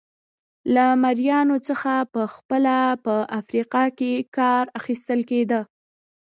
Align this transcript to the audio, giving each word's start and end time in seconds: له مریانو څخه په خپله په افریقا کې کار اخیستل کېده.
له 0.73 0.85
مریانو 1.03 1.57
څخه 1.67 1.93
په 2.13 2.21
خپله 2.35 2.75
په 3.05 3.15
افریقا 3.39 3.83
کې 3.97 4.11
کار 4.37 4.63
اخیستل 4.79 5.19
کېده. 5.29 5.61